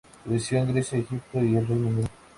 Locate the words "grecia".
0.73-0.97